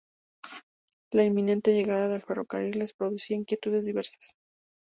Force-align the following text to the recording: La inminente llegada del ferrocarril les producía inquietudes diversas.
La 1.11 1.23
inminente 1.25 1.75
llegada 1.75 2.07
del 2.07 2.23
ferrocarril 2.23 2.79
les 2.79 2.91
producía 2.93 3.37
inquietudes 3.37 3.85
diversas. 3.85 4.33